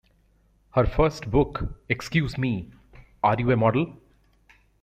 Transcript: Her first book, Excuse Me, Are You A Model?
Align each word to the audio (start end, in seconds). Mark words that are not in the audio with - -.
Her 0.71 0.87
first 0.87 1.29
book, 1.29 1.79
Excuse 1.87 2.35
Me, 2.35 2.71
Are 3.21 3.35
You 3.37 3.51
A 3.51 3.55
Model? 3.55 4.01